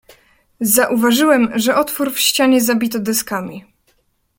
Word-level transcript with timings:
"Zauważyłem, 0.61 1.51
że 1.55 1.75
otwór 1.75 2.11
w 2.13 2.19
ścianie 2.19 2.61
zabito 2.61 2.99
deskami." 2.99 3.65